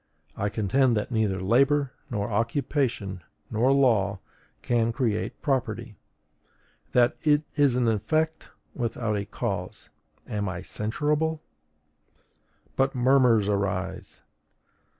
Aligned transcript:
I 0.35 0.49
contend 0.49 0.97
that 0.97 1.11
neither 1.11 1.39
labor, 1.39 1.91
nor 2.09 2.31
occupation, 2.31 3.21
nor 3.51 3.71
law, 3.71 4.17
can 4.63 4.91
create 4.91 5.39
property; 5.43 5.95
that 6.93 7.17
it 7.21 7.43
is 7.55 7.75
an 7.75 7.87
effect 7.87 8.49
without 8.73 9.15
a 9.15 9.25
cause: 9.25 9.89
am 10.27 10.49
I 10.49 10.63
censurable? 10.63 11.43
But 12.75 12.95
murmurs 12.95 13.47
arise! 13.47 14.23